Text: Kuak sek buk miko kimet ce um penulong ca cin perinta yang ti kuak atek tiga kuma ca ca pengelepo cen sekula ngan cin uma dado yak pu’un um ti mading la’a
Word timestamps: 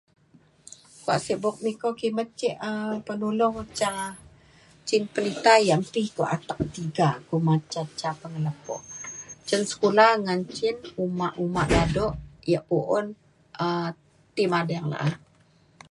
Kuak 1.03 1.19
sek 1.25 1.37
buk 1.43 1.55
miko 1.63 1.89
kimet 1.99 2.29
ce 2.39 2.49
um 2.71 2.93
penulong 3.07 3.57
ca 3.79 3.89
cin 4.87 5.03
perinta 5.13 5.53
yang 5.69 5.83
ti 5.93 6.01
kuak 6.15 6.31
atek 6.37 6.59
tiga 6.75 7.07
kuma 7.27 7.55
ca 7.73 7.81
ca 7.99 8.09
pengelepo 8.21 8.75
cen 9.47 9.61
sekula 9.69 10.07
ngan 10.23 10.41
cin 10.55 10.75
uma 11.43 11.63
dado 11.73 12.05
yak 12.51 12.63
pu’un 12.67 13.05
um 13.65 13.85
ti 14.35 14.43
mading 14.51 14.85
la’a 14.91 15.09